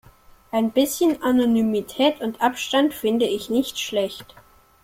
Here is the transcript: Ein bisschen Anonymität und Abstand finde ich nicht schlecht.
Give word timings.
Ein 0.51 0.71
bisschen 0.71 1.21
Anonymität 1.21 2.21
und 2.21 2.41
Abstand 2.41 2.91
finde 2.95 3.25
ich 3.27 3.51
nicht 3.51 3.77
schlecht. 3.79 4.35